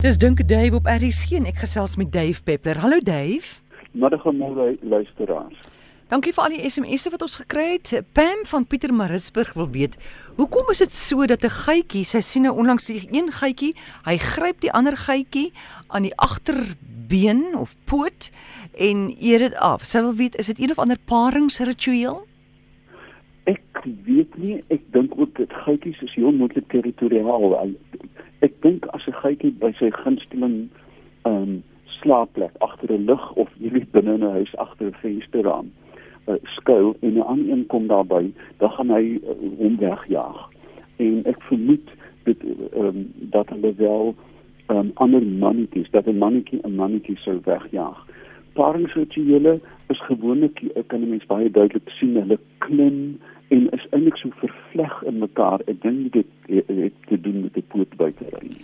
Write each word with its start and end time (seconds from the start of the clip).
Dis 0.00 0.16
dink 0.16 0.48
Dave 0.48 0.74
op 0.74 0.86
RC 0.88 1.34
en 1.36 1.44
ek 1.44 1.58
gesels 1.60 1.98
met 2.00 2.08
Dave 2.08 2.40
Peppler. 2.40 2.78
Hallo 2.80 3.02
Dave. 3.04 3.58
Middag 3.92 4.22
aan 4.24 4.38
môre 4.40 4.70
luisteraars. 4.80 5.58
Dankie 6.08 6.32
vir 6.32 6.46
al 6.46 6.54
die 6.54 6.70
SMS'e 6.72 7.12
wat 7.12 7.24
ons 7.26 7.34
gekry 7.42 7.66
het. 7.74 7.90
Pam 8.16 8.46
van 8.48 8.64
Pieter 8.64 8.94
Maritzburg 8.96 9.52
wil 9.60 9.68
weet, 9.74 9.98
hoekom 10.40 10.72
is 10.72 10.80
dit 10.80 10.96
so 10.96 11.26
dat 11.28 11.44
'n 11.44 11.52
geitjie, 11.52 12.04
sy 12.04 12.20
sien 12.20 12.48
nou 12.48 12.54
onlangs 12.56 12.86
die 12.86 13.08
een 13.12 13.28
geitjie, 13.28 13.74
hy 14.08 14.16
gryp 14.16 14.60
die 14.60 14.72
ander 14.72 14.96
geitjie 14.96 15.52
aan 15.88 16.08
die 16.08 16.16
agterbeen 16.16 17.54
of 17.54 17.76
poot 17.84 18.30
en 18.78 19.12
eet 19.20 19.38
dit 19.38 19.54
af. 19.54 19.84
Sy 19.84 20.00
wil 20.00 20.14
weet, 20.14 20.38
is 20.38 20.46
dit 20.46 20.60
een 20.60 20.70
of 20.70 20.78
ander 20.78 20.98
paringsritueel? 21.04 22.24
Ek 23.44 23.84
weet 23.84 24.32
nie, 24.38 24.64
ek 24.68 24.80
dink 24.92 25.12
ook 25.18 25.36
dit 25.36 25.52
geitjies 25.52 26.00
is 26.00 26.14
heel 26.14 26.32
moontlik 26.32 26.68
territoriaal 26.68 27.52
ek 28.40 28.62
dink 28.62 28.86
as 28.96 29.06
'n 29.06 29.20
geitjie 29.22 29.52
by 29.52 29.72
sy 29.78 29.90
gunsteling 29.90 30.68
ehm 31.24 31.42
um, 31.42 31.62
slaapplek 32.00 32.54
agter 32.64 32.92
'n 32.92 33.06
lig 33.06 33.32
of 33.32 33.48
hierdie 33.58 33.86
binne 33.92 34.14
in 34.14 34.24
'n 34.24 34.36
huis 34.38 34.56
agter 34.56 34.86
'n 34.86 35.00
vensterraam 35.02 35.68
uh, 36.26 36.34
skuil 36.42 36.96
en 37.00 37.12
'n 37.12 37.20
ander 37.20 37.52
een 37.52 37.66
kom 37.66 37.86
daarby, 37.86 38.32
dan 38.56 38.70
gaan 38.70 38.90
hy 38.90 39.20
uh, 39.22 39.36
hom 39.58 39.76
wegjaag. 39.76 40.48
En 40.96 41.24
ek 41.24 41.42
vermoed 41.42 41.88
dit 42.24 42.44
ehm 42.44 42.86
um, 42.86 43.12
dat 43.16 43.48
hulle 43.48 43.74
wel 43.74 44.14
ehm 44.66 44.78
um, 44.78 44.90
ander 44.94 45.22
mannetjies, 45.22 45.90
dat 45.90 46.06
'n 46.06 46.18
mannetjie 46.18 46.60
'n 46.62 46.74
mannetjie 46.74 47.16
sou 47.16 47.40
wegjaag. 47.44 48.06
Paringsrituele 48.52 49.60
is 49.88 50.00
gewoonlik 50.00 50.62
ek 50.74 50.88
kan 50.88 51.08
mens 51.08 51.26
baie 51.26 51.50
duidelik 51.50 51.88
sien 51.88 52.14
hulle 52.14 52.38
klim 52.58 53.18
en 53.48 53.70
is 53.70 53.86
eintlik 53.90 54.16
so 54.16 54.28
vervleg 54.30 54.99
mekaar. 55.20 55.62
Ek 55.66 55.82
dink 55.82 56.12
dit 56.12 56.26
het 56.48 56.96
te 57.08 57.20
doen 57.20 57.42
met 57.46 57.54
die 57.54 57.66
poot 57.72 57.96
buitery. 58.00 58.56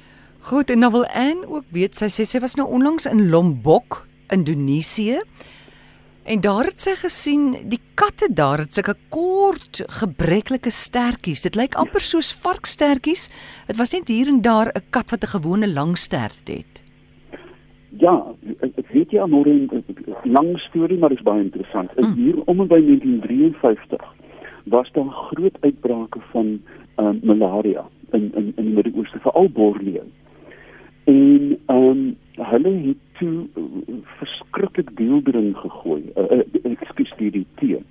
Goed, 0.46 0.70
en 0.70 0.79
nou 0.79 0.92
wil 0.95 1.06
Anne 1.10 1.46
ook 1.51 1.65
weet 1.74 1.98
sy 1.98 2.06
sê 2.12 2.27
sy 2.29 2.38
was 2.42 2.55
nou 2.59 2.69
onlangs 2.70 3.09
in 3.10 3.29
Lombok, 3.30 4.05
Indonesië. 4.30 5.20
En 6.26 6.40
daar 6.43 6.66
het 6.66 6.82
sy 6.82 6.96
gesien 6.98 7.52
die 7.71 7.80
katte 7.98 8.26
daar 8.35 8.65
het 8.65 8.74
sulke 8.74 8.96
kort 9.15 9.82
gebreklike 10.01 10.71
stertjies. 10.74 11.45
Dit 11.46 11.59
lyk 11.59 11.76
amper 11.79 12.02
soos 12.02 12.32
varkstertjies. 12.43 13.29
Dit 13.68 13.79
was 13.79 13.95
net 13.95 14.10
hier 14.10 14.30
en 14.30 14.43
daar 14.43 14.73
'n 14.74 14.82
kat 14.91 15.10
wat 15.10 15.23
'n 15.23 15.35
gewone 15.38 15.68
lang 15.68 15.98
stert 15.98 16.48
het. 16.48 16.82
Ja, 17.98 18.35
ek, 18.60 18.88
weet 18.93 19.10
jy 19.10 19.20
almore 19.20 19.51
'n 19.51 19.85
lang 20.24 20.59
storie, 20.59 20.98
maar 20.98 21.09
dit 21.09 21.18
is 21.18 21.24
baie 21.24 21.43
interessant. 21.43 21.91
Mm. 21.96 22.13
Hier 22.15 22.43
om 22.45 22.60
en 22.60 22.66
by 22.66 22.80
1953 22.80 24.16
was 24.67 24.93
daar 24.93 25.09
groot 25.09 25.57
uitbrake 25.61 26.19
van 26.31 26.61
uh, 26.97 27.09
malaria 27.23 27.85
in 28.11 28.31
in 28.35 28.53
in 28.57 28.65
die 28.65 28.75
Midde-Ooste 28.75 29.19
veral 29.19 29.49
Borneo. 29.49 30.03
En 31.05 31.59
ehm 31.67 31.83
um, 31.83 32.17
hulle 32.33 32.73
het 32.87 32.97
toe 33.19 33.47
uh, 33.55 33.63
verskriklik 34.03 34.97
deeldring 34.97 35.57
gegooi. 35.57 36.03
Uh, 36.17 36.31
uh, 36.31 36.73
Ekskuus 36.73 37.13
die 37.17 37.31
die 37.31 37.47
tee. 37.55 37.85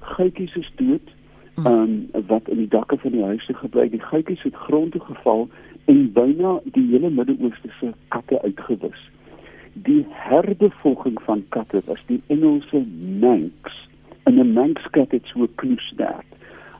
Geitjies 0.00 0.56
is 0.56 0.72
dood. 0.74 1.14
Ehm 1.54 1.66
um, 1.66 2.24
wat 2.26 2.48
in 2.48 2.56
die 2.56 2.68
dakke 2.68 2.98
van 2.98 3.10
die 3.10 3.24
huise 3.24 3.54
gebly. 3.54 3.88
Die 3.88 4.00
geitjies 4.00 4.42
het 4.42 4.54
grond 4.54 4.92
toe 4.92 5.00
geval 5.00 5.48
en 5.84 6.12
byna 6.12 6.60
die 6.64 6.86
hele 6.90 7.10
Midde-Ooste 7.10 7.68
se 7.80 7.92
katte 8.08 8.42
uitgewis. 8.42 9.10
Die 9.72 10.06
herbevolking 10.08 11.22
van 11.22 11.44
katte 11.48 11.82
was 11.84 12.02
die 12.06 12.22
Engelse 12.26 12.84
Manx 13.20 13.85
in 14.26 14.38
'n 14.38 14.52
Manx-kat 14.52 15.10
het 15.10 15.24
so 15.24 15.42
'n 15.42 15.54
knoestert. 15.54 16.26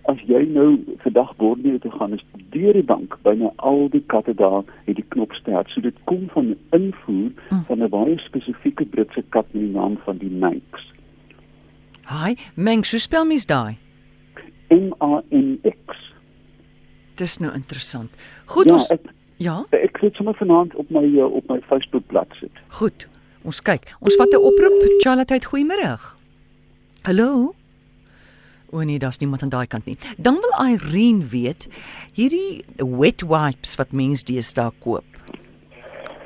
As 0.03 0.21
jy 0.27 0.45
nou 0.45 0.85
vandag 0.99 1.37
Borneo 1.37 1.79
toe 1.79 1.91
gaan, 1.91 2.13
is 2.13 2.25
deur 2.51 2.73
die 2.73 2.83
bank 2.83 3.19
byna 3.23 3.53
al 3.57 3.89
die 3.91 4.05
katte 4.07 4.35
daar 4.35 4.63
het 4.85 4.97
die 4.97 5.05
knopstert. 5.09 5.69
So 5.69 5.81
dit 5.81 5.95
kom 6.05 6.29
van 6.29 6.47
'n 6.47 6.59
invoer 6.71 7.31
mm. 7.51 7.65
van 7.67 7.83
'n 7.83 7.89
baie 7.89 8.19
spesifieke 8.19 8.85
Britse 8.85 9.23
kat 9.29 9.47
met 9.51 9.63
die 9.63 9.73
naam 9.73 9.99
van 10.05 10.17
die 10.17 10.31
Manx. 10.31 10.93
Hi, 12.07 12.35
Manx, 12.55 12.91
hoe 12.91 13.01
spel 13.01 13.25
mens 13.25 13.47
daai? 13.47 13.77
M 14.69 14.93
A 15.03 15.23
N 15.31 15.59
X. 15.63 16.15
Dis 17.15 17.39
nou 17.39 17.55
interessant. 17.55 18.11
Goed 18.45 18.65
ja, 18.65 18.73
ons 18.73 18.89
ek, 18.89 19.01
Ja. 19.37 19.65
Ek 19.71 19.97
het 20.01 20.15
sommer 20.15 20.35
vanaand 20.35 20.75
op 20.75 20.91
my 20.91 21.05
uh, 21.05 21.25
op 21.35 21.49
my 21.49 21.61
Facebook 21.69 22.07
bladsy 22.07 22.39
sit. 22.39 22.51
Goed. 22.69 23.09
Ons 23.43 23.61
kyk. 23.63 23.85
Ons 24.01 24.17
vat 24.17 24.33
'n 24.33 24.37
oproep. 24.37 24.81
Charlotte, 24.99 25.41
goeiemôre. 25.51 25.99
Hallo. 27.07 27.55
O 28.71 28.83
nee, 28.83 28.99
daar's 28.99 29.19
niemand 29.19 29.43
aan 29.43 29.49
daai 29.49 29.67
kant 29.67 29.85
nie. 29.85 29.97
Dan 30.19 30.39
wil 30.43 30.67
Irene 30.71 31.27
weet 31.27 31.69
hierdie 32.13 32.65
wet 32.77 33.23
wipes 33.23 33.77
wat 33.79 33.93
mense 33.93 34.25
deesdae 34.27 34.73
koop. 34.83 35.21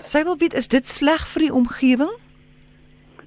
Sy 0.00 0.22
wil 0.24 0.38
weet 0.40 0.56
is 0.56 0.70
dit 0.72 0.88
sleg 0.88 1.26
vir 1.34 1.44
die 1.44 1.52
omgewing? 1.52 2.14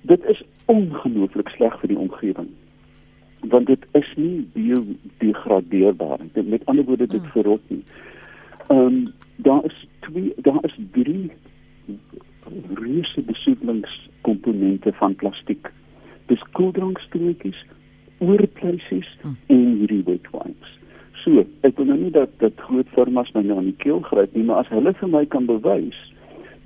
Dit 0.01 0.25
is 0.33 0.41
ongelooflik 0.65 1.53
sleg 1.53 1.77
vir 1.83 1.93
die 1.93 1.99
omgewing. 2.05 2.49
Want 3.53 3.69
dit 3.69 3.85
is 4.01 4.09
nie 4.17 4.49
biodegradeerbaar 4.57 6.25
nie. 6.25 6.47
Met 6.55 6.65
ander 6.65 6.89
woorde 6.89 7.05
dit 7.05 7.21
mm. 7.21 7.35
verrot 7.37 7.69
nie. 7.69 7.83
Ehm 8.71 8.81
um, 8.81 8.97
daar 9.45 9.61
is 9.69 9.77
twee 10.09 10.33
daar 10.41 10.63
is 10.65 10.81
drie 10.97 11.29
reuse 12.81 13.21
besoedelingskomponente 13.29 14.97
van 14.97 15.15
plastiek 15.21 15.69
dis 16.31 16.43
koeldrankstreekies, 16.57 17.59
oorpleisies 18.23 19.09
hmm. 19.21 19.37
en 19.47 19.65
hierdie 19.81 20.03
wet 20.07 20.27
wipes. 20.31 20.79
So, 21.23 21.43
ek 21.63 21.77
wil 21.79 21.87
nou 21.91 21.99
nie 21.99 22.11
dat 22.11 22.31
dat 22.43 22.59
groot 22.67 22.89
firmas 22.95 23.31
my 23.35 23.45
nou 23.47 23.59
aan 23.61 23.71
die 23.71 23.79
keel 23.83 24.01
gryp 24.07 24.35
nie, 24.35 24.43
maar 24.47 24.63
as 24.63 24.71
hulle 24.73 24.91
vir 24.99 25.11
my 25.11 25.23
kan 25.31 25.47
bewys 25.47 25.99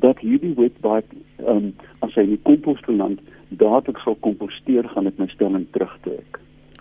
dat 0.01 0.19
hierdie 0.21 0.53
wet 0.57 0.77
wipe 0.85 1.15
ehm 1.41 1.69
um, 1.69 1.73
as 2.05 2.13
hy 2.17 2.25
in 2.25 2.35
die 2.35 2.43
kompos 2.45 2.81
beland, 2.85 3.21
dadelik 3.49 3.99
sal 4.03 4.17
komposteer 4.25 4.85
gaan 4.93 5.09
dit 5.09 5.17
my 5.21 5.27
stelling 5.31 5.65
terugtrek. 5.73 6.39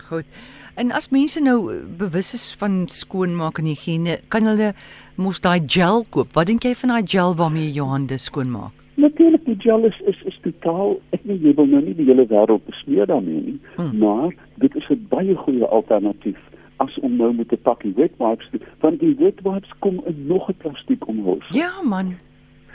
Goed. 0.08 0.28
En 0.76 0.92
as 0.92 1.08
mense 1.08 1.40
nou 1.40 1.72
bewus 1.98 2.34
is 2.36 2.46
van 2.60 2.84
skoonmaak 2.92 3.60
en 3.62 3.68
higiëne, 3.70 4.18
kan 4.28 4.44
hulle 4.44 4.72
mos 5.16 5.40
daai 5.40 5.60
gel 5.64 6.04
koop. 6.12 6.34
Wat 6.36 6.50
dink 6.50 6.66
jy 6.68 6.74
van 6.82 6.92
daai 6.92 7.06
gel 7.08 7.32
waarmee 7.38 7.70
jy 7.70 7.78
jou 7.80 7.88
hande 7.88 8.18
skoonmaak? 8.20 8.84
Natuurlik 9.00 9.44
die 9.48 9.56
gel 9.64 9.88
is 9.88 9.96
is, 10.12 10.20
is 10.28 10.36
totaal 10.44 10.98
ek 11.26 11.32
weet 11.32 11.42
jy 11.42 11.54
wil 11.58 11.66
nou 11.66 11.80
nie 11.82 11.94
die 11.98 12.06
hele 12.06 12.26
wêreld 12.30 12.62
besmeer 12.66 13.06
daarmee 13.10 13.40
nie, 13.42 13.56
hmm. 13.76 13.98
maar 13.98 14.34
dit 14.62 14.76
is 14.76 14.86
'n 14.90 15.06
baie 15.10 15.34
goeie 15.34 15.64
alternatief 15.64 16.38
as 16.76 16.98
om 17.00 17.16
nou 17.16 17.34
met 17.34 17.52
'n 17.52 17.62
pakkie 17.62 17.92
wet 17.96 18.12
wipes 18.18 18.48
te 18.50 18.60
want 18.80 19.00
die 19.00 19.14
wet 19.18 19.42
wipes 19.42 19.72
kom 19.78 20.00
in 20.06 20.26
nog 20.26 20.48
'n 20.48 20.56
plastiek 20.58 21.08
omhels. 21.08 21.46
Ja 21.50 21.82
man. 21.82 22.14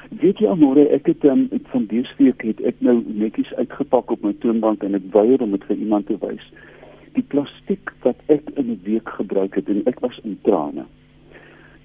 Weet 0.10 0.40
jy 0.40 0.48
almore 0.48 0.88
ek 0.88 1.06
het 1.06 1.24
um, 1.24 1.50
van 1.64 1.86
dese 1.86 2.14
week 2.18 2.42
het 2.42 2.62
ek 2.62 2.76
nou 2.80 3.04
netjies 3.08 3.54
uitgepak 3.54 4.12
op 4.12 4.22
my 4.22 4.34
toonbank 4.40 4.84
en 4.84 4.96
ek 4.96 5.08
weier 5.12 5.42
om 5.42 5.52
dit 5.52 5.64
vir 5.64 5.78
iemand 5.78 6.06
te 6.06 6.18
wys. 6.20 6.52
Die 7.14 7.24
plastiek 7.24 7.94
wat 8.02 8.18
ek 8.26 8.42
in 8.56 8.72
'n 8.72 8.80
week 8.84 9.10
gebruik 9.10 9.56
het 9.56 9.70
en 9.70 9.82
ek 9.86 10.00
was 10.00 10.20
in 10.24 10.40
trane. 10.42 10.86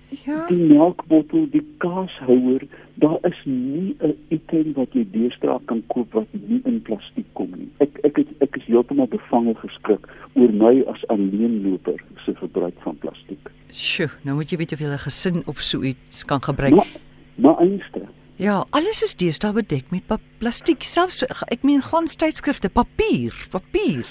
Ja. 0.09 0.47
Die 0.47 0.57
melkbottel, 0.57 1.49
die 1.51 1.65
kaashouer, 1.83 2.63
daar 2.95 3.19
is 3.23 3.41
nie 3.45 3.97
'n 4.01 4.15
item 4.29 4.73
wat 4.73 4.93
jy 4.93 5.07
deesdae 5.11 5.59
kan 5.65 5.83
koop 5.87 6.13
wat 6.13 6.27
nie 6.31 6.61
in 6.65 6.83
plastiek 6.83 7.27
kom 7.33 7.51
nie. 7.57 7.69
Ek 7.79 7.99
ek 8.03 8.17
het, 8.17 8.29
ek 8.41 8.57
is 8.57 8.65
heeltemal 8.65 9.07
bevange 9.07 9.55
geskrik 9.55 10.07
oor 10.35 10.53
my 10.53 10.85
as 10.87 11.07
alleenloper 11.07 11.99
se 12.25 12.35
gebruik 12.35 12.75
van 12.79 12.97
plastiek. 12.97 13.51
Sjoe, 13.71 14.11
nou 14.23 14.37
moet 14.37 14.51
jy 14.51 14.57
weet 14.57 14.73
of 14.73 14.79
jy 14.79 14.87
'n 14.87 14.99
gesin 14.99 15.43
of 15.47 15.61
so 15.61 15.83
iets 15.83 16.25
kan 16.25 16.43
gebruik. 16.43 16.75
Maar, 16.75 16.87
maar 17.35 17.59
einste. 17.59 18.03
Ja, 18.37 18.65
alles 18.71 19.03
is 19.03 19.17
deesdae 19.17 19.53
bedek 19.53 19.91
met 19.91 20.03
plastiek, 20.39 20.83
selfs 20.83 21.23
ek 21.49 21.63
meen 21.63 21.83
glanstydskrifte, 21.83 22.69
papier, 22.69 23.33
papier. 23.51 24.07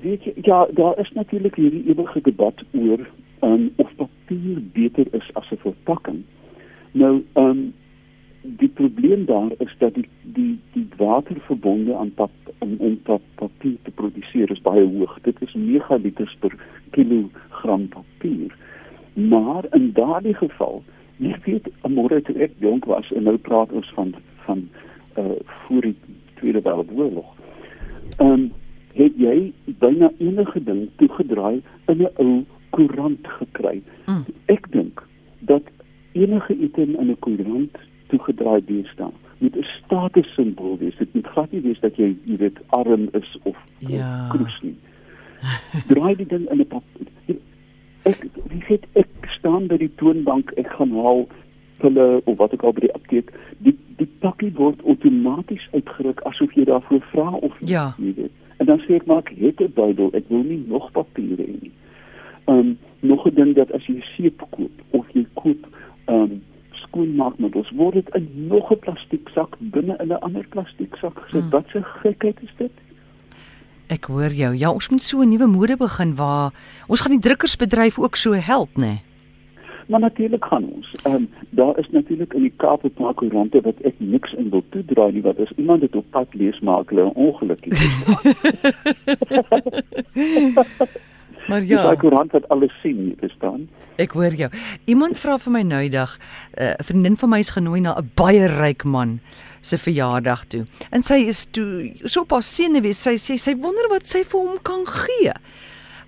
Weet 0.00 0.24
jy, 0.24 0.32
ja, 0.42 0.66
daar 0.70 0.98
is 0.98 1.10
natuurlik 1.12 1.54
hierdie 1.54 1.84
ewige 1.88 2.20
debat 2.20 2.62
oor 2.72 3.06
um, 3.46 3.72
of 3.76 3.90
papier 3.96 4.60
beter 4.72 5.06
is 5.14 5.34
as 5.34 5.50
'n 5.50 5.56
verpakking. 5.56 6.24
Nou, 6.92 7.22
ehm 7.32 7.50
um, 7.50 7.74
die 8.46 8.68
probleem 8.68 9.24
daar 9.24 9.50
is 9.58 9.74
dat 9.78 9.94
die 9.94 10.08
die 10.22 10.58
die 10.72 10.88
waterverbonde 10.96 11.94
aan 11.94 12.14
pap 12.14 12.30
om 12.58 12.74
om 12.78 13.00
pap, 13.02 13.22
papier 13.34 13.76
te 13.82 13.90
produseer 13.90 14.50
is 14.50 14.60
baie 14.60 14.84
hoog. 14.86 15.18
Dit 15.22 15.42
is 15.42 15.54
megaliters 15.54 16.36
per 16.40 16.54
kilogram 16.90 17.88
papier. 17.88 18.54
Maar 19.14 19.64
in 19.70 19.92
daardie 19.92 20.34
geval, 20.34 20.82
jy 21.16 21.36
weet, 21.44 21.68
môre 21.88 22.22
toe 22.22 22.36
ek 22.44 22.52
jonk 22.58 22.84
was 22.84 23.12
en 23.12 23.22
nou 23.22 23.36
praat 23.36 23.72
ons 23.72 23.90
van 23.94 24.14
van 24.44 24.68
uh 25.18 25.32
voor 25.46 25.80
die 25.80 25.96
Tweede 26.34 26.62
Wêreldoorlog. 26.62 27.34
Ehm 28.16 28.32
um, 28.32 28.52
het 28.96 29.12
jy 29.20 29.52
byna 29.78 30.10
enige 30.18 30.62
ding 30.64 30.88
toegedraai 30.96 31.62
in 31.86 32.02
'n 32.02 32.12
ou 32.16 32.44
koerant 32.76 33.26
gekry. 33.38 33.80
Mm. 34.06 34.24
Ek 34.52 34.66
dink 34.72 35.02
dat 35.48 35.62
enige 36.12 36.54
item 36.68 36.94
in 37.00 37.10
'n 37.10 37.18
koerant 37.24 37.76
toegedraai 38.12 38.60
deesdae 38.66 39.12
met 39.38 39.56
'n 39.56 39.66
status 39.84 40.28
simbool 40.34 40.76
wees. 40.78 40.96
Dit 40.98 41.14
moet 41.14 41.26
glad 41.26 41.52
nie 41.52 41.60
wees 41.60 41.80
dat 41.80 41.96
jy 41.96 42.14
jy 42.24 42.36
weet 42.36 42.58
arm 42.68 43.08
is 43.12 43.36
of 43.42 43.56
ja. 43.78 44.28
kroes 44.32 44.58
nie. 44.62 44.76
Draai 45.88 46.14
dit 46.16 46.28
dan 46.28 46.46
in 46.48 46.60
'n 46.60 46.66
pap. 46.66 46.84
Ek 48.06 48.26
wie 48.48 48.62
weet 48.68 48.86
ek 48.92 49.08
staan 49.38 49.66
by 49.66 49.76
die 49.76 49.90
toonbank, 49.98 50.50
ek 50.56 50.68
gaan 50.78 50.92
haal 50.94 51.26
pille 51.82 52.20
of 52.24 52.36
wat 52.38 52.52
ook 52.54 52.62
al 52.62 52.72
by 52.72 52.80
die 52.86 52.94
apteek, 52.94 53.32
die 53.58 53.76
die 53.96 54.08
pakkie 54.20 54.52
word 54.54 54.80
outomaties 54.84 55.68
uitgeruk 55.72 56.20
asof 56.28 56.52
jy 56.54 56.64
daarvoor 56.64 57.00
vra 57.12 57.30
of 57.30 57.52
Ja. 57.60 57.94
jy 57.98 58.14
weet. 58.16 58.30
En 58.58 58.66
dan 58.66 58.78
sê 58.80 58.94
ek 58.94 59.06
maar 59.06 59.18
ek 59.24 59.32
het 59.38 59.60
'n 59.60 59.72
Bybel, 59.74 60.10
ek 60.14 60.24
wil 60.28 60.42
nie 60.42 60.62
nog 60.68 60.90
papiere 60.92 61.42
hê 61.42 61.56
nie. 61.62 61.72
Um 62.46 62.78
nog 63.00 63.26
'n 63.26 63.34
ding 63.34 63.54
dat 63.54 63.72
as 63.72 63.86
jy 63.86 64.02
seep 64.16 64.42
koop 64.50 64.70
of 64.90 65.06
jy 65.12 65.26
koop 65.34 65.66
um 66.06 66.42
skoonmaakmiddels, 66.72 67.70
word 67.70 67.94
dit 67.94 68.08
in 68.14 68.46
nog 68.48 68.70
'n 68.70 68.78
plastieksak 68.78 69.56
binne 69.58 69.96
in 69.98 70.08
'n 70.08 70.20
ander 70.20 70.46
plastieksak 70.48 71.18
gesit. 71.18 71.44
Mm. 71.44 71.50
Wat 71.50 71.66
'n 71.74 71.84
gekheid 71.84 72.42
is 72.42 72.54
dit? 72.56 72.72
Ek 73.86 74.04
hoor 74.04 74.32
jou. 74.32 74.54
Ja, 74.54 74.70
ons 74.70 74.88
moet 74.88 75.02
so 75.02 75.20
'n 75.20 75.28
nuwe 75.28 75.46
mode 75.46 75.76
begin 75.76 76.14
waar 76.14 76.52
ons 76.86 77.00
gaan 77.00 77.12
die 77.12 77.20
drukkersbedryf 77.20 77.98
ook 77.98 78.16
so 78.16 78.32
help, 78.32 78.76
né? 78.76 78.86
Nee? 78.86 79.00
Maar 79.86 80.00
natuurlik 80.00 80.44
gaan 80.44 80.64
ons. 80.64 80.94
Ehm 81.02 81.14
um, 81.14 81.28
daar 81.50 81.78
is 81.78 81.88
natuurlik 81.90 82.34
in 82.34 82.42
die 82.42 82.52
Kaap 82.56 82.84
'n 82.84 82.90
paar 82.90 83.14
koerante 83.14 83.60
wat 83.60 83.80
ek 83.80 83.94
niks 83.98 84.32
in 84.32 84.50
wil 84.50 84.64
toedra 84.68 85.10
nie 85.10 85.22
wat 85.22 85.38
as 85.38 85.52
iemand 85.56 85.80
dit 85.80 85.96
op 85.96 86.10
pad 86.10 86.34
lees 86.34 86.60
maak 86.60 86.90
hulle 86.90 87.04
'n 87.04 87.14
ongeluk. 87.14 87.66
Maar 91.48 91.62
Ja. 91.62 91.82
Dis 91.82 91.90
'n 91.92 92.00
koerant 92.00 92.32
wat 92.32 92.48
alles 92.48 92.72
sien, 92.82 93.08
jy 93.08 93.14
verstaan? 93.20 93.68
ek 93.98 94.10
hoor 94.12 94.34
jou. 94.34 94.50
Iemand 94.84 95.18
vra 95.18 95.38
vir 95.38 95.52
my 95.52 95.62
nou 95.62 95.80
die 95.80 95.90
dag, 95.90 96.18
eh, 96.54 96.74
'n 96.78 96.84
vriendin 96.84 97.16
van 97.16 97.28
my 97.30 97.38
is 97.38 97.50
genooi 97.50 97.80
na 97.80 97.94
'n 97.96 98.10
baie 98.14 98.46
ryk 98.46 98.84
man 98.84 99.20
se 99.60 99.78
verjaardag 99.78 100.44
toe. 100.48 100.66
En 100.90 101.02
sy 101.02 101.14
is 101.26 101.46
toe 101.46 101.92
so 102.04 102.20
op 102.20 102.30
haar 102.30 102.42
senuwees, 102.42 103.02
sy 103.02 103.14
sê 103.14 103.18
sy, 103.18 103.36
sy 103.36 103.54
wonder 103.56 103.88
wat 103.88 104.06
sy 104.08 104.22
vir 104.24 104.40
hom 104.40 104.58
kan 104.62 104.86
gee. 104.86 105.32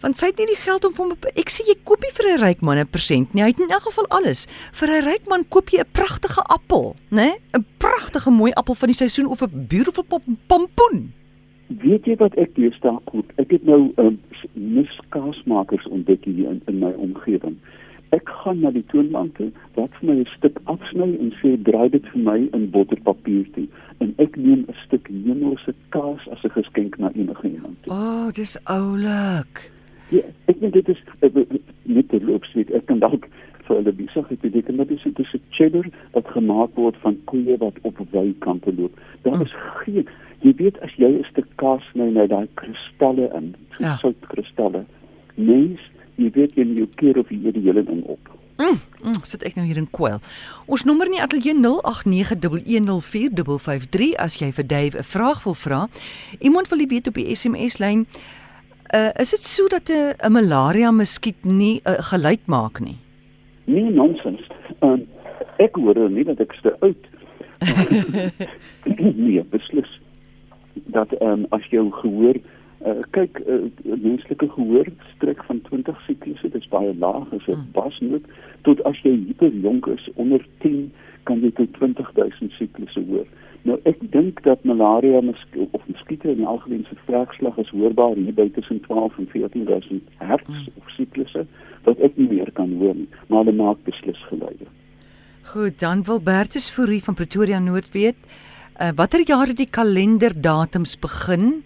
Want 0.01 0.19
sy 0.19 0.27
het 0.27 0.39
nie 0.39 0.47
die 0.47 0.57
geld 0.57 0.85
om 0.85 0.93
vir 0.93 1.05
hom 1.07 1.17
ek 1.37 1.51
sê 1.51 1.67
jy 1.67 1.75
koop 1.85 2.01
nie 2.01 2.13
vir 2.13 2.27
'n 2.39 2.41
ryk 2.41 2.61
man 2.63 2.79
'n 2.79 2.87
persent 2.87 3.35
nie. 3.35 3.43
Hy 3.43 3.49
het 3.49 3.59
in 3.61 3.71
elk 3.71 3.83
geval 3.83 4.07
alles. 4.11 4.47
Vir 4.73 4.89
'n 4.89 5.05
ryk 5.05 5.27
man 5.29 5.45
koop 5.49 5.71
jy 5.71 5.81
'n 5.81 5.87
pragtige 5.93 6.43
appel, 6.49 6.95
né? 7.11 7.39
'n 7.55 7.65
Pragtige 7.79 8.31
mooi 8.31 8.53
appel 8.53 8.75
van 8.75 8.87
die 8.89 8.97
seisoen 8.97 9.27
of 9.27 9.43
'n 9.43 9.67
beautiful 9.69 10.05
pom 10.05 10.39
pompoen. 10.47 11.13
Weet 11.69 12.07
jy 12.09 12.17
wat 12.17 12.35
ek 12.41 12.55
deesdae 12.57 12.97
koop? 13.05 13.33
Ek 13.37 13.51
het 13.53 13.65
nou 13.69 13.93
ehm 13.97 14.17
um, 14.17 14.19
miskaasmakers 14.55 15.85
ontdek 15.93 16.25
hier 16.25 16.49
in, 16.49 16.63
in 16.67 16.79
my 16.81 16.95
omgewing. 16.97 17.59
Ek 18.17 18.31
gaan 18.41 18.63
na 18.65 18.71
die 18.73 18.85
toonbank 18.89 19.35
toe, 19.37 19.51
wat 19.77 19.93
vir 20.01 20.09
my 20.09 20.17
'n 20.21 20.31
stuk 20.37 20.61
afsny 20.65 21.11
en 21.21 21.33
sê 21.41 21.57
draai 21.69 21.91
dit 21.93 22.07
vir 22.13 22.23
my 22.25 22.39
in 22.57 22.71
botterpapier 22.73 23.45
toe 23.53 23.67
en 24.01 24.15
ek 24.17 24.37
neem 24.37 24.65
'n 24.65 24.79
stuk 24.87 25.09
hemelse 25.09 25.75
kaas 25.89 26.25
as 26.33 26.45
'n 26.45 26.57
geskenk 26.57 26.99
na 26.99 27.13
enige 27.13 27.49
iemand 27.49 27.77
toe. 27.83 27.93
O, 27.93 27.97
oh, 27.97 28.33
dis 28.33 28.57
oulik. 28.65 29.71
Ja, 30.09 30.25
ek 30.47 30.61
dink 30.61 30.73
dit 30.73 30.89
is 30.89 31.03
net 31.83 32.09
terloops 32.09 32.53
weet 32.55 32.71
ek 32.71 32.87
kan 32.87 32.99
dalk 32.99 33.29
vir 33.67 33.77
hulle 33.77 33.93
besigheid 33.93 34.41
beteken 34.41 34.77
dat 34.81 34.89
dit 34.89 35.19
is 35.19 35.35
'n 35.35 35.43
cheddar 35.51 35.87
wat 36.13 36.27
gemaak 36.37 36.73
word 36.75 36.97
van 37.05 37.17
koeie 37.25 37.57
wat 37.59 37.77
op 37.83 38.01
weikante 38.11 38.73
loop. 38.75 38.95
Daar 39.23 39.43
is 39.43 39.55
geen 39.85 40.09
jy 40.43 40.55
weet 40.57 40.79
as 40.83 40.91
jy 40.97 41.07
'n 41.19 41.25
stuk 41.31 41.47
kaas 41.57 41.83
sny 41.93 42.11
nou 42.11 42.27
daai 42.27 42.49
kristalle 42.55 43.31
in, 43.35 43.55
so 43.77 43.83
Ja. 43.85 43.97
soutkristalle. 43.97 44.85
Mens, 45.37 45.81
jy 46.17 46.31
weet 46.31 46.55
jy 46.55 46.65
jou 46.75 46.87
keer 46.97 47.19
of 47.19 47.29
jy 47.31 47.53
die 47.53 47.63
hele 47.63 47.83
ding 47.85 48.03
op. 48.05 48.19
Mm, 48.59 48.79
mm, 49.05 49.13
sit 49.23 49.43
ek 49.47 49.55
nou 49.55 49.67
hier 49.67 49.77
in 49.77 49.91
kwel. 49.91 50.21
Ons 50.67 50.85
nommer 50.85 51.07
in 51.07 51.13
die 51.13 51.23
ateljee 51.23 51.55
0891104553 51.55 54.15
as 54.19 54.37
jy 54.41 54.51
vir 54.53 54.67
Dave 54.67 54.99
'n 54.99 55.03
vraag 55.05 55.45
wil 55.45 55.55
vra. 55.55 55.89
Iemand 56.41 56.69
wil 56.69 56.79
nie 56.79 56.87
weet 56.89 57.07
op 57.07 57.15
die 57.15 57.35
SMS 57.35 57.79
lyn 57.79 58.07
uh 58.95 59.11
is 59.21 59.31
dit 59.31 59.41
so 59.41 59.69
dat 59.69 59.89
'n 59.89 60.15
'n 60.27 60.33
malaria 60.33 60.91
muskiet 60.91 61.45
nie 61.45 61.81
uh, 61.87 61.93
geluid 62.11 62.41
maak 62.47 62.81
nie? 62.81 62.97
Nee 63.67 63.91
nonsens. 63.91 64.41
Um, 64.83 65.07
ek 65.59 65.77
hoor 65.77 66.11
nie 66.11 66.25
dat 66.25 66.41
ek 66.41 66.53
ste 66.53 66.77
oud. 66.81 66.97
nee, 69.17 69.43
beslis 69.45 70.01
dat 70.85 71.13
ehm 71.13 71.31
um, 71.33 71.47
as 71.51 71.65
jou 71.71 71.91
gehoor 71.93 72.37
uh, 72.87 72.93
kyk 73.11 73.41
uh, 73.47 73.55
menslike 73.85 74.49
gehoor 74.49 74.87
strek 75.17 75.45
van 75.45 75.61
20 75.63 76.01
siklusse, 76.07 76.49
dit 76.51 76.63
is 76.63 76.69
baie 76.69 76.95
laag, 76.99 77.33
is 77.33 77.47
'n 77.47 77.53
Hmm. 77.53 77.67
basnoot 77.73 78.25
tot 78.63 78.83
as 78.85 78.99
jy 79.03 79.11
hiper 79.27 79.53
jonk 79.63 79.87
is 79.87 80.09
onder 80.15 80.47
10 80.59 80.93
kan 81.23 81.41
jy 81.41 81.51
tot 81.51 81.73
20000 81.73 82.51
siklusse 82.53 83.01
hoor. 83.09 83.27
Nou 83.63 83.79
ek 83.85 83.97
dink 84.11 84.43
dat 84.43 84.65
malaria 84.65 85.21
misk 85.21 85.49
of 85.71 85.83
muskiete 85.87 86.31
in 86.31 86.45
algemeen 86.47 86.87
se 86.89 86.95
vlerkslag 87.05 87.57
is 87.59 87.69
hoorbaar 87.69 88.15
hier 88.15 88.35
by 88.35 88.49
tussen 88.51 88.81
12 88.81 89.19
en 89.19 89.27
14000 89.27 90.03
hertz 90.17 90.47
Hmm. 90.47 90.67
of 90.77 90.91
siklusse 90.91 91.47
wat 91.85 91.99
ek 91.99 92.17
nie 92.17 92.29
meer 92.29 92.51
kan 92.53 92.73
hoor 92.79 92.95
nie, 92.95 93.09
maar 93.27 93.45
hulle 93.45 93.57
maak 93.57 93.77
beslis 93.85 94.19
geluide. 94.29 94.67
Goed, 95.43 95.79
dan 95.81 96.03
wil 96.05 96.21
Bertus 96.21 96.71
Fourie 96.71 97.03
van 97.05 97.15
Pretoria 97.15 97.59
Noord 97.59 97.93
weet, 97.93 98.17
uh, 98.81 98.91
watter 98.95 99.23
jaar 99.27 99.47
het 99.47 99.57
die 99.57 99.71
kalenderdatums 99.71 100.99
begin? 100.99 101.63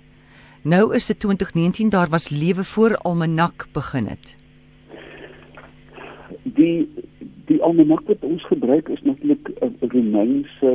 Nou 0.63 0.95
is 0.95 1.07
dit 1.07 1.19
2019, 1.21 1.89
daar 1.89 2.09
was 2.09 2.31
lewe 2.31 2.65
voor 2.65 2.97
almanak 2.97 3.67
begin 3.73 4.07
het. 4.07 4.37
Die 6.43 6.89
die 7.47 7.63
almanak 7.63 8.07
wat 8.07 8.23
ons 8.23 8.45
gebruik 8.47 8.89
is 8.89 9.03
natuurlik 9.03 9.51
'n 9.61 9.77
Romeinse 9.81 10.71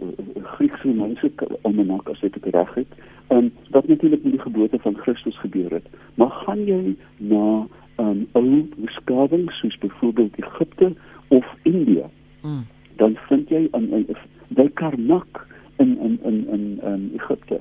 eh, 0.00 0.44
Grieks-Romeinse 0.44 1.30
almanak 1.62 2.08
as 2.08 2.22
ek 2.22 2.42
dit 2.42 2.54
reg 2.54 2.74
het. 2.74 2.92
En 3.26 3.52
wat 3.70 3.88
natuurlik 3.88 4.22
met 4.22 4.32
die 4.32 4.40
geboorte 4.40 4.78
van 4.78 4.96
Christus 4.96 5.38
gebeur 5.38 5.70
het. 5.70 5.86
Maar 6.14 6.30
gaan 6.30 6.64
jy 6.64 6.96
na 7.16 7.66
'n 7.96 8.02
um, 8.02 8.28
ou 8.32 8.68
skawings 8.84 9.58
soos 9.58 9.78
byvoorbeeld 9.78 10.38
Egipte 10.38 10.92
of 11.28 11.46
India, 11.62 12.10
Mm. 12.42 12.66
dan 12.96 13.16
vind 13.28 13.48
jy 13.48 13.68
aan 13.70 13.88
in, 13.92 14.06
by 14.48 14.68
Karnak 14.74 15.46
in 15.80 15.96
in 16.06 16.18
in 16.22 16.38
in 16.56 16.64
in 16.92 17.10
Egipte 17.16 17.60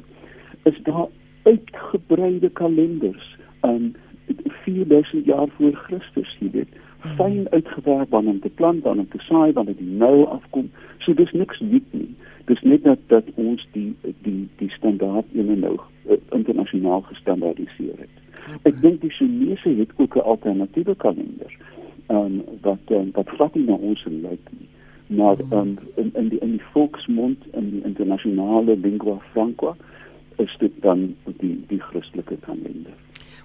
is 0.63 0.79
daar 0.83 1.07
uitgebreide 1.43 2.49
kalenders 2.49 3.37
aan 3.59 3.95
4000 4.63 5.25
jaar 5.25 5.47
voor 5.47 5.73
Christus, 5.73 6.37
jy 6.39 6.49
weet, 6.51 6.73
fyn 6.99 7.47
uitgewerk 7.49 8.09
wanneer 8.09 8.33
om 8.33 8.39
te 8.39 8.49
plant, 8.49 8.83
wanneer 8.83 9.03
om 9.03 9.09
te 9.09 9.23
saai, 9.23 9.53
wanneer 9.53 9.77
die 9.77 9.95
nou 10.01 10.25
afkom. 10.25 10.69
So 10.97 11.13
dis 11.13 11.31
niks 11.31 11.59
nuut 11.59 11.93
nie. 11.95 12.09
Dis 12.45 12.61
net 12.61 12.83
dat 12.83 12.99
dat 13.07 13.23
ons 13.35 13.67
die 13.71 13.95
die 14.25 14.47
die 14.61 14.69
standaard 14.75 15.25
ene 15.33 15.55
nou 15.55 15.75
uh, 15.77 16.17
internasionaal 16.35 17.01
gestandaardiseer 17.07 18.03
het. 18.03 18.15
Ek 18.67 18.81
dink 18.81 19.01
die 19.01 19.13
Chinese 19.13 19.75
het 19.79 19.93
ook 19.95 20.15
'n 20.15 20.27
alternatiewe 20.33 20.95
kalender. 20.95 21.57
Um, 22.09 22.41
wat 22.61 22.83
um, 22.89 23.11
wat 23.13 23.29
glad 23.29 23.55
nie 23.55 23.65
na 23.65 23.73
ons 23.73 24.05
lyk 24.05 24.45
nie. 24.57 24.67
Maar 25.09 25.37
um, 25.51 25.77
in 25.95 26.11
in 26.13 26.27
die 26.29 26.39
in 26.39 26.51
die 26.51 26.65
volksmond 26.71 27.45
in 27.51 27.69
die 27.69 27.83
internasionale 27.83 28.77
lingua 28.77 29.17
franca 29.31 29.75
is 30.37 30.55
dit 30.59 30.71
dan 30.81 31.15
die 31.25 31.55
die 31.67 31.79
Christelike 31.81 32.37
kalender. 32.45 32.93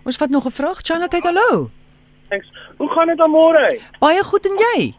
Ons 0.05 0.17
vat 0.17 0.31
nog 0.31 0.45
'n 0.45 0.50
vraag. 0.50 0.81
Chanat, 0.83 1.12
hallo. 1.25 1.71
Thanks. 2.29 2.49
Hoe 2.77 2.88
gaan 2.88 3.07
dit 3.07 3.17
dan 3.17 3.31
môre? 3.31 3.81
Baie 3.99 4.23
goed 4.23 4.47
en 4.47 4.57
jy? 4.67 4.95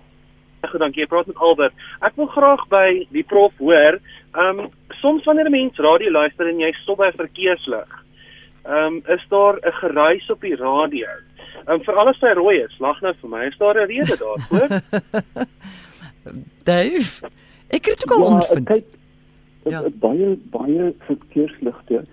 Goed, 0.70 0.80
dankie. 0.80 1.04
Ek 1.04 1.10
praat 1.10 1.28
met 1.30 1.38
Albert. 1.38 1.74
Ek 2.02 2.16
wil 2.16 2.26
graag 2.26 2.68
by 2.72 3.06
die 3.14 3.24
prof 3.24 3.54
hoor. 3.58 4.00
Ehm 4.34 4.60
um, 4.60 4.70
soms 5.02 5.24
wanneer 5.24 5.46
'n 5.46 5.52
mens 5.52 5.78
radio 5.78 6.12
luister 6.12 6.48
en 6.48 6.60
jy 6.60 6.72
stop 6.82 6.98
by 6.98 7.08
'n 7.08 7.18
verkeerslig, 7.18 8.04
ehm 8.66 8.76
um, 8.76 9.04
is 9.08 9.26
daar 9.30 9.56
'n 9.62 9.72
geruis 9.72 10.32
op 10.32 10.42
die 10.42 10.56
radio. 10.56 11.08
Ehm 11.68 11.74
um, 11.74 11.84
veral 11.84 12.08
as 12.08 12.20
hy 12.20 12.34
rooi 12.34 12.58
is, 12.64 12.80
lag 12.80 13.02
nou 13.02 13.14
vir 13.22 13.30
my. 13.30 13.46
Is 13.46 13.58
daar 13.58 13.76
'n 13.76 13.88
rede 13.88 14.18
daarvoor? 14.18 14.70
Dave. 16.64 17.28
Ek 17.68 17.86
het 17.86 17.98
dit 17.98 18.06
ook 18.06 18.18
al 18.18 18.26
ondervind. 18.26 18.68
kyk 18.68 18.86
Ja. 19.66 19.82
ja. 19.82 19.90
baie 20.00 20.38
baie 20.54 20.94
verkeersligte 21.08 22.06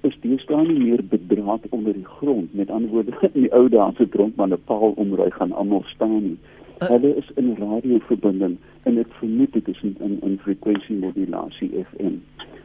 is 0.00 0.16
deesdae 0.20 0.66
nie 0.66 0.78
meer 0.78 1.04
bedraad 1.04 1.64
onder 1.70 1.92
die 1.92 2.04
grond. 2.18 2.54
Met 2.54 2.70
ander 2.70 2.90
woorde, 2.90 3.16
in 3.32 3.40
die 3.46 3.52
ou 3.52 3.68
dae 3.68 3.92
se 3.96 4.06
grond 4.10 4.36
maar 4.36 4.48
'n 4.48 4.60
paal 4.64 4.92
omry 4.96 5.30
gaan 5.30 5.52
almal 5.52 5.84
staan 5.86 6.22
nie. 6.22 6.38
Uh. 6.78 6.88
Hulle 6.88 7.16
is 7.16 7.30
in 7.34 7.56
radioverbinding 7.58 8.56
en 8.82 8.98
ek 8.98 9.12
vermoed 9.20 9.52
dit 9.52 9.68
is 9.68 9.82
in 9.82 9.96
in, 10.00 10.18
in 10.22 10.38
frekwensiemodulasie 10.42 11.70
FM 11.90 12.18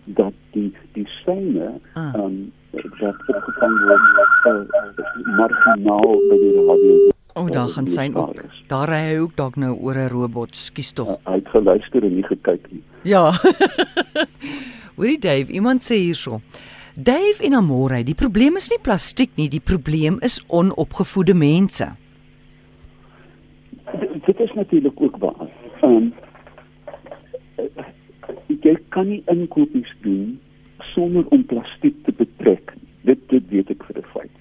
dat 0.05 0.33
die 0.51 0.73
die 0.93 1.07
syne 1.23 1.79
Ah. 1.93 2.13
ehm 2.13 2.25
um, 2.25 2.51
wat 2.71 3.15
opgevang 3.27 3.77
word 3.85 4.05
uh, 4.45 5.35
marginaal 5.37 6.19
by 6.29 6.37
die 6.43 6.53
radio. 6.65 7.18
O, 7.39 7.43
oh, 7.43 7.51
daar 7.51 7.69
gaan 7.71 7.87
syn 7.87 8.15
is. 8.35 8.63
Daar 8.67 8.89
ry 8.91 8.97
hy 9.09 9.17
ook 9.23 9.35
dalk 9.39 9.55
nou 9.55 9.71
oor 9.79 9.95
'n 9.95 10.09
robot. 10.11 10.55
Skus 10.55 10.91
tog. 10.91 11.07
Uh, 11.07 11.15
hy 11.25 11.35
het 11.39 11.47
geluister 11.47 12.03
en 12.03 12.15
nie 12.15 12.23
gekyk 12.23 12.71
nie. 12.71 12.81
Ja. 13.03 13.31
Hoorie 14.97 15.19
Dave, 15.19 15.47
iemand 15.51 15.81
sê 15.81 15.95
hierso. 15.95 16.41
Dave 16.95 17.43
en 17.43 17.53
Amore, 17.53 18.03
die 18.03 18.15
probleem 18.15 18.55
is 18.59 18.67
nie 18.69 18.79
plastiek 18.83 19.29
nie, 19.35 19.47
die 19.49 19.61
probleem 19.63 20.17
is 20.21 20.41
onopgevoede 20.47 21.33
mense. 21.33 21.87
D- 23.85 24.25
dit 24.25 24.39
is 24.39 24.51
natuurlik 24.53 25.01
ook 25.01 25.17
waar. 25.17 25.47
Ehm 25.81 25.95
um, 25.95 26.13
jy 28.61 28.75
kan 28.89 29.07
nie 29.07 29.23
inkopies 29.31 29.95
doen 30.03 30.39
sonder 30.93 31.23
om 31.29 31.45
plastiek 31.45 31.95
te 32.03 32.11
betrek. 32.11 32.73
Dit 33.07 33.23
dit 33.29 33.43
weet 33.49 33.69
ek 33.69 33.83
vir 33.87 33.97
'n 34.03 34.07
feit. 34.13 34.35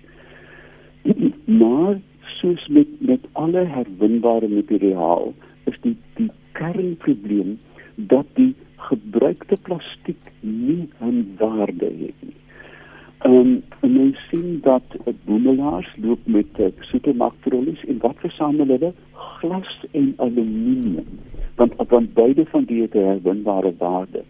Maar 1.60 2.00
soos 2.40 2.66
met 2.68 2.90
met 3.00 3.26
alle 3.32 3.64
herwinbare 3.74 4.48
materiaal 4.48 5.32
is 5.70 5.78
die 5.86 5.96
die 6.18 6.30
kernprobleem 6.58 7.58
dat 7.94 8.26
die 8.34 8.54
gebruikte 8.88 9.56
plastiek 9.68 10.32
nie 10.40 10.88
'n 11.00 11.34
waarde 11.38 11.90
het 12.02 12.20
nie. 12.20 12.36
Um, 13.26 13.62
en 13.80 13.92
men 13.92 14.16
sien 14.30 14.60
dat 14.62 14.82
uh, 14.94 15.12
boemelaars 15.24 15.88
loop 15.96 16.18
met 16.24 16.46
uh, 16.58 16.66
supermarktrollies 16.80 17.84
en 17.84 17.98
wat 17.98 18.14
versamel 18.16 18.66
hulle? 18.66 18.92
Glas 19.12 19.84
en 19.90 20.12
aluminium. 20.16 21.18
Want 21.56 21.72
want 21.88 22.14
beide 22.14 22.46
van 22.46 22.64
die 22.64 22.82
het 22.82 22.92
herwinbare 22.92 23.74
waarde. 23.78 24.22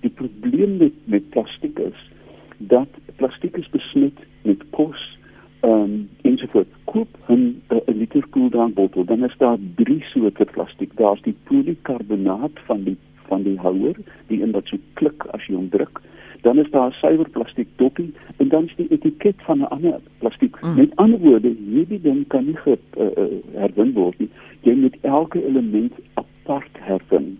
Die 0.00 0.10
probleem 0.10 0.76
met 0.76 0.92
met 1.04 1.30
plastiek 1.30 1.78
is 1.78 2.10
dat 2.58 2.88
plastiek 3.16 3.56
is 3.56 3.70
besmet 3.70 4.26
met 4.42 4.62
kos 4.70 5.18
ehm 5.62 5.82
um, 5.82 6.08
ensovoort. 6.22 6.68
Koop 6.84 7.08
'n 7.28 7.62
'n 7.68 7.96
liter 7.98 8.24
koeldrankbottel, 8.30 9.04
dan 9.04 9.24
is 9.24 9.36
daar 9.38 9.58
drie 9.74 10.02
soorte 10.12 10.44
plastiek. 10.44 10.96
Daar's 10.96 11.22
die 11.22 11.36
polikarbonaat 11.44 12.56
van 12.66 12.84
die 12.84 12.96
van 13.26 13.42
die 13.42 13.58
houer, 13.58 13.96
die 14.26 14.42
in 14.42 14.50
wat 14.50 14.66
so 14.66 14.76
klik 14.94 15.24
as 15.32 15.46
jy 15.46 15.54
hom 15.54 15.68
druk 15.68 16.00
dan 16.42 16.58
is 16.58 16.70
daar 16.70 16.88
'n 16.88 16.92
suiwer 16.92 17.28
plastiek 17.28 17.68
doppie 17.76 18.14
en 18.36 18.48
dan 18.48 18.64
is 18.64 18.74
die 18.76 18.86
etiket 18.90 19.34
van 19.36 19.58
'n 19.58 19.68
ander 19.68 20.00
plastiek. 20.18 20.60
Mm. 20.60 20.74
Met 20.74 20.96
ander 20.96 21.18
woorde, 21.18 21.54
hierdie 21.70 22.00
ding 22.00 22.26
kan 22.26 22.44
nie 22.44 22.56
ge, 22.56 22.78
uh, 22.98 23.04
uh, 23.04 23.24
herwin 23.54 23.92
word 23.92 24.18
nie. 24.18 24.28
Jy 24.60 24.74
moet 24.74 24.96
elke 25.00 25.46
element 25.46 25.92
apart 26.14 26.70
herwin. 26.72 27.38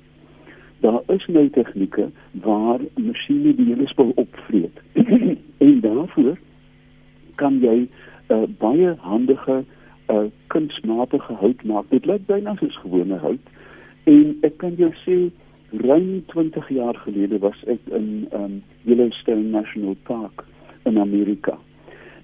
Daar 0.81 1.03
is 1.07 1.27
nou 1.27 1.51
tegnieke 1.51 2.11
waar 2.33 2.81
masjiene 2.95 3.55
die 3.55 3.67
hele 3.67 3.87
spul 3.87 4.13
opvreet. 4.15 4.81
en 5.67 5.81
daarvoor 5.81 6.39
kan 7.35 7.59
jy 7.61 7.89
uh, 8.29 8.45
baie 8.59 8.95
handige 8.99 9.65
uh, 10.11 10.27
kunsmatige 10.47 11.33
hout 11.33 11.65
maak. 11.65 11.91
Dit 11.91 12.07
lyk 12.07 12.27
byna 12.27 12.57
soos 12.61 12.79
gewone 12.85 13.19
hout. 13.19 13.53
En 14.05 14.37
ek 14.43 14.59
kan 14.63 14.75
jou 14.77 14.91
sê 15.05 15.19
ruim 15.73 16.25
20 16.27 16.69
jaar 16.69 16.97
gelede 17.05 17.39
was 17.39 17.59
ek 17.67 17.81
in 17.97 18.29
um, 18.37 18.63
Yellowstone 18.85 19.51
National 19.51 19.97
Park 20.03 20.45
in 20.85 20.99
Amerika. 20.99 21.59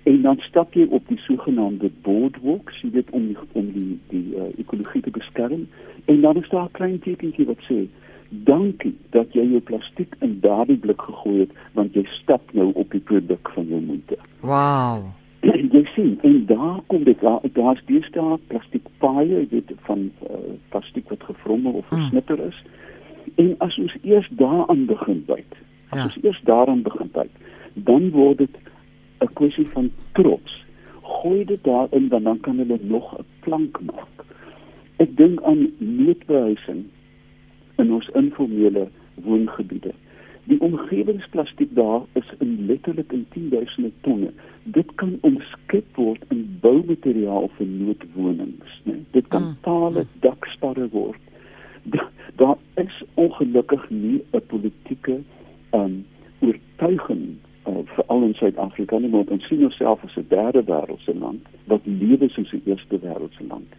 En 0.03 0.23
dan 0.23 0.37
stap 0.49 0.75
jy 0.75 0.87
op 0.91 1.05
die 1.09 1.19
sogenaamde 1.25 1.91
boardwalk, 2.03 2.73
jy 2.83 2.91
weet 2.93 3.11
om 3.11 3.27
die, 3.31 3.39
om 3.53 3.71
die 3.73 3.95
die 4.13 4.27
uh, 4.37 4.51
ekologie 4.61 5.03
te 5.05 5.13
beskerm 5.13 5.67
en 6.09 6.21
dan 6.21 6.37
is 6.41 6.49
daar 6.49 6.69
'n 6.69 6.77
klein 6.79 6.99
tekentjie 7.05 7.47
wat 7.47 7.61
sê 7.69 7.87
dankie 8.29 8.97
dat 9.11 9.33
jy 9.33 9.45
jou 9.51 9.61
plastiek 9.61 10.15
in 10.21 10.39
daardie 10.41 10.77
blik 10.77 11.01
gegooi 11.01 11.39
het 11.41 11.53
want 11.73 11.95
jy 11.95 12.05
stap 12.21 12.53
nou 12.53 12.73
op 12.75 12.91
die 12.91 13.01
produk 13.01 13.51
van 13.55 13.67
jou 13.67 13.81
moeite. 13.81 14.17
Wow. 14.41 15.09
jy 15.75 15.85
sien 15.95 16.19
en 16.23 16.47
daar 16.47 16.81
kom 16.87 17.05
dit 17.05 17.21
daar 17.21 17.41
daar's 17.53 17.83
deesdae 17.87 18.39
plastiek 18.47 18.87
paaie, 18.99 19.29
jy 19.29 19.47
weet 19.51 19.73
van 19.89 20.11
uh, 20.27 20.39
plastiek 20.69 21.09
wat 21.09 21.23
gevrommel 21.23 21.73
of 21.73 21.89
hmm. 21.89 21.99
gesnitter 21.99 22.41
is. 22.47 22.63
En 23.35 23.55
as 23.59 23.79
ons 23.79 23.95
eers 24.03 24.29
daaraan 24.31 24.87
begin 24.87 25.23
byt, 25.27 25.59
as 25.89 25.99
ja. 25.99 26.05
ons 26.05 26.19
eers 26.23 26.41
daaraan 26.45 26.83
begin 26.83 27.11
byt, 27.13 27.35
dan 27.75 28.11
word 28.11 28.39
dit 28.39 28.57
'n 29.21 29.33
kwessie 29.33 29.67
van 29.75 29.91
trots. 30.13 30.65
Gooi 31.03 31.45
dit 31.45 31.65
daarin 31.65 32.09
dan 32.09 32.23
dan 32.23 32.41
kan 32.41 32.59
hulle 32.59 32.79
nog 32.83 33.19
'n 33.19 33.25
plank 33.41 33.81
maak. 33.81 34.25
Ek 34.97 35.17
dink 35.17 35.43
aan 35.43 35.71
noodbehuising 35.79 36.85
in 37.77 37.93
ons 37.93 38.09
informele 38.15 38.89
woongebiede. 39.15 39.93
Die 40.49 40.61
omgewingsplastiek 40.61 41.75
daar 41.77 42.03
is 42.13 42.29
in 42.39 42.67
letterlik 42.67 43.13
in 43.13 43.27
10000 43.33 43.93
tonne. 44.01 44.33
Dit 44.65 44.95
kan 44.95 45.19
omskep 45.21 45.97
word 45.97 46.25
in 46.35 46.45
boumateriaal 46.61 47.51
vir 47.57 47.67
noodwonings, 47.67 48.81
né? 48.85 49.01
Dit 49.17 49.29
kan 49.29 49.57
tale 49.63 50.05
mm. 50.07 50.21
daksparre 50.25 50.89
word 50.93 51.21
daar 52.37 52.57
is 52.75 53.03
ongelukkig 53.15 53.91
nie 53.91 54.23
'n 54.31 54.43
politieke 54.47 55.21
um 55.71 56.07
oortuiging 56.39 57.37
uh, 57.69 57.75
veral 57.85 58.23
in 58.23 58.35
Suid-Afrika 58.35 58.99
nie 58.99 59.11
want 59.11 59.31
ons 59.31 59.47
sien 59.47 59.65
onsself 59.65 60.05
as 60.05 60.17
'n 60.17 60.27
derde 60.29 60.63
wêreldse 60.65 61.19
land 61.19 61.47
wat 61.65 61.81
lewe 61.85 62.29
soos 62.29 62.53
'n 62.53 62.63
eerste 62.65 62.99
wêreldse 62.99 63.47
land. 63.49 63.71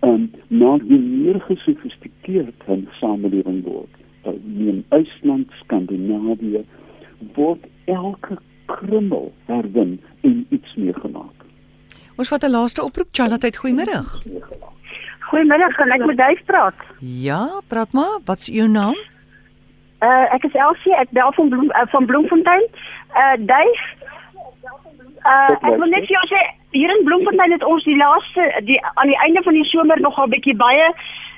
Um 0.00 0.30
maar 0.48 0.80
hoe 0.80 0.98
meer 0.98 1.40
gesofistikeerd 1.40 2.62
'n 2.66 2.88
samelewing 3.00 3.64
word, 3.64 3.94
in 4.24 4.84
IJsland, 4.88 5.50
Skandinawië 5.62 6.64
word 7.34 7.64
elke 7.84 8.38
krummel 8.66 9.32
herwin 9.46 10.00
en 10.20 10.46
iets 10.50 10.74
meer 10.74 10.94
gemaak. 10.94 11.34
Ons 12.16 12.28
vat 12.28 12.44
'n 12.44 12.50
laaste 12.50 12.82
oproep, 12.82 13.08
Charlotte, 13.12 13.58
goeiemôre. 13.58 14.02
Goeiemiddag, 15.28 15.74
kan 15.76 15.90
ek 15.90 16.06
met 16.06 16.16
Duif 16.16 16.44
praat? 16.44 16.74
Ja, 17.00 17.60
praat 17.68 17.92
maar. 17.92 18.18
Wat 18.24 18.38
is 18.38 18.46
jou 18.46 18.68
naam? 18.68 18.96
Uh 20.00 20.34
ek 20.34 20.44
is 20.44 20.54
Elsie, 20.54 20.94
ek 20.94 21.10
bel 21.10 21.32
van 21.32 21.48
Bloem 21.48 21.70
uh, 21.70 21.86
van 21.92 22.06
Bloemfontein. 22.06 22.64
Uh 23.22 23.36
Duif. 23.38 23.82
Uh 25.26 25.50
ek 25.68 25.76
wil 25.76 25.90
net 25.90 26.06
vir 26.06 26.14
jou 26.16 26.26
sê 26.32 26.42
hier 26.70 26.90
in 26.96 27.04
Bloemfontein 27.04 27.52
het 27.52 27.64
ons 27.64 27.84
die 27.84 27.96
laaste 27.96 28.46
die 28.64 28.78
aan 28.94 29.12
die 29.12 29.20
einde 29.26 29.42
van 29.42 29.58
die 29.58 29.64
somer 29.64 30.00
nogal 30.00 30.28
bietjie 30.28 30.56
baie 30.56 30.92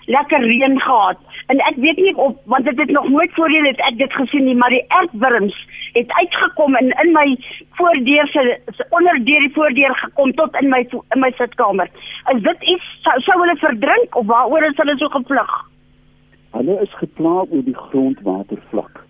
lekker 0.07 0.41
reën 0.45 0.81
gehad. 0.81 1.19
En 1.51 1.59
ek 1.67 1.79
weet 1.83 1.99
nie 1.99 2.15
of 2.15 2.37
want 2.53 2.65
dit 2.65 2.79
het 2.79 2.91
nog 2.95 3.09
nooit 3.09 3.33
voorheen 3.35 3.67
het 3.67 3.81
ek 3.89 3.97
dit 3.99 4.13
gesien 4.13 4.45
nie, 4.47 4.55
maar 4.55 4.71
die 4.71 4.85
ertwurms 5.01 5.57
het 5.93 6.13
uitgekom 6.13 6.77
en 6.79 6.93
in 7.05 7.13
my 7.13 7.27
voordeur 7.79 8.29
se 8.31 8.87
onder 8.91 9.25
deur 9.25 9.47
die 9.47 9.53
voordeur 9.57 9.95
gekom 10.03 10.33
tot 10.39 10.55
in 10.61 10.69
my 10.71 10.85
in 10.93 11.21
my 11.21 11.33
sitkamer. 11.39 11.91
Is 12.35 12.43
dit 12.43 12.63
iets 12.75 12.87
sou, 13.03 13.17
sou 13.27 13.39
hulle 13.43 13.57
verdrink 13.59 14.17
of 14.21 14.27
waaroor 14.31 14.69
is 14.69 14.79
hulle 14.79 14.97
so 14.99 15.11
gevlug? 15.17 15.55
Hulle 16.55 16.79
is 16.85 16.95
gepla 17.03 17.35
oor 17.43 17.65
die 17.67 17.77
grondwatervlak. 17.77 19.03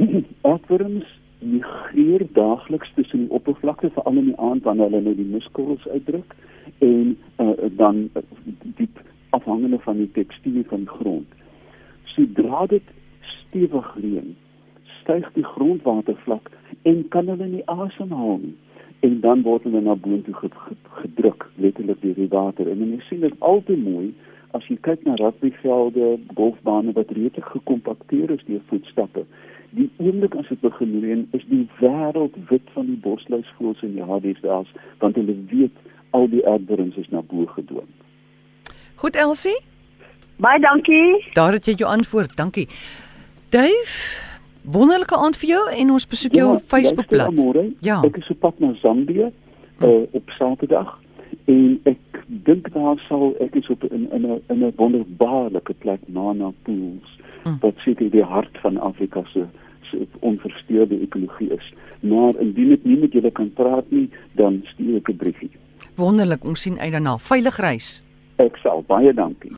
Ertwurms 0.52 1.16
migreer 1.38 2.24
daagliks 2.32 2.90
tussen 2.94 3.26
die 3.26 3.34
oppervlakte 3.40 3.90
veral 3.94 4.22
in 4.22 4.30
die 4.32 4.38
aand 4.48 4.64
wanneer 4.64 4.88
hulle 4.88 5.04
nou 5.10 5.14
die 5.18 5.28
muskorrels 5.34 5.84
uitdruk 5.92 6.32
en 6.84 7.12
uh, 7.44 7.52
dan 7.76 8.06
uh, 8.16 8.24
diep 8.80 9.04
afhangende 9.36 9.78
van 9.84 10.00
die 10.00 10.10
tekstuur 10.16 10.64
van 10.72 10.86
die 10.86 10.96
grond. 11.00 11.37
Sodra 12.18 12.66
dit 12.66 12.82
stewig 13.22 13.90
reën, 14.02 14.32
styg 15.00 15.26
die 15.36 15.44
grondwatervlak 15.46 16.48
en 16.82 17.04
kan 17.14 17.28
hulle 17.30 17.46
nie 17.46 17.62
asemhaal 17.70 18.40
nie 18.42 18.56
en 19.06 19.20
dan 19.22 19.44
word 19.46 19.62
hulle 19.68 19.84
na 19.86 19.94
boontoe 19.94 20.34
gedruk 20.96 21.46
letterlik 21.62 22.00
deur 22.02 22.18
die 22.18 22.26
water 22.32 22.70
en 22.72 22.82
jy 22.82 22.98
sien 23.06 23.22
dit 23.22 23.36
altyd 23.50 23.84
mooi 23.84 24.08
as 24.58 24.66
jy 24.66 24.80
kyk 24.82 25.06
na 25.06 25.14
rugbyvelde, 25.20 26.10
golfbane 26.34 26.96
wat 26.98 27.14
redelik 27.14 27.46
gekompakteer 27.52 28.34
is 28.34 28.42
deur 28.48 28.66
voetstappe. 28.72 29.22
Die 29.78 29.86
oomblik 30.02 30.34
as 30.40 30.50
dit 30.50 30.62
begin 30.64 30.98
reën, 31.04 31.24
is 31.36 31.46
die 31.52 31.66
wêreld 31.78 32.34
wit 32.50 32.74
van 32.74 32.90
die 32.90 32.98
bosluisvoëls 33.06 33.86
en 33.86 33.94
die 33.94 34.10
hadesdaas 34.10 34.74
want 35.04 35.22
hulle 35.22 35.38
weet 35.54 35.82
al 36.18 36.26
die 36.34 36.42
aardbewings 36.42 36.98
is 36.98 37.10
na 37.14 37.22
bo 37.22 37.46
gedwing. 37.54 37.90
Goed 38.98 39.14
Elsie? 39.14 39.60
Baie 40.38 40.60
dankie. 40.60 41.24
Daar 41.34 41.52
het 41.52 41.66
jy 41.66 41.74
jou 41.74 41.90
antwoord. 41.90 42.36
Dankie. 42.36 42.68
Dave, 43.50 44.20
wonderlike 44.62 45.16
aand 45.16 45.36
vir 45.40 45.48
jou 45.48 45.62
en 45.80 45.90
ons 45.90 46.06
besoek 46.06 46.36
jou 46.38 46.52
ja, 46.52 46.60
Facebookblad. 46.74 47.34
Ja. 47.82 47.98
Ek 48.06 48.20
is 48.20 48.28
op 48.30 48.38
pad 48.44 48.60
na 48.62 48.70
Zambië 48.82 49.32
hm. 49.78 49.84
uh, 49.84 50.04
op 50.14 50.30
Saterdag 50.38 50.94
en 51.50 51.80
ek 51.90 52.22
dink 52.46 52.70
daar 52.74 53.02
sal 53.08 53.32
ek 53.42 53.58
is 53.58 53.66
op 53.72 53.82
in 53.90 54.06
in 54.14 54.30
'n 54.30 54.40
in 54.46 54.62
'n 54.62 54.72
wonderbaarlike 54.76 55.74
plek 55.82 56.00
Nana 56.06 56.52
Pools 56.62 57.18
hm. 57.42 57.58
wat 57.60 57.74
seker 57.84 58.10
die 58.10 58.22
hart 58.22 58.58
van 58.62 58.78
Afrika 58.78 59.24
se 59.32 59.46
se 59.90 60.06
onversteurde 60.20 61.00
ekologie 61.00 61.50
is. 61.50 61.72
Maar 62.00 62.36
indien 62.40 62.72
ek 62.72 62.84
nie 62.84 62.98
met 62.98 63.12
julle 63.12 63.30
kan 63.30 63.52
praat 63.52 63.90
nie, 63.90 64.10
dan 64.32 64.62
stuur 64.64 64.96
ek 64.96 65.08
'n 65.08 65.16
briefie. 65.16 65.50
Wonderlik, 65.96 66.44
ons 66.44 66.60
sien 66.60 66.78
uit 66.78 66.92
daarna. 66.92 67.18
Veilig 67.18 67.56
reis. 67.56 68.02
Ek 68.36 68.56
sal 68.56 68.84
baie 68.86 69.14
dankie. 69.14 69.57